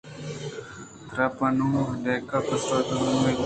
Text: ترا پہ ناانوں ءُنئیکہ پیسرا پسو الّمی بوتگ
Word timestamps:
ترا 1.09 1.27
پہ 1.35 1.45
ناانوں 1.57 1.85
ءُنئیکہ 1.91 2.37
پیسرا 2.45 2.79
پسو 2.87 2.99
الّمی 2.99 3.31
بوتگ 3.35 3.39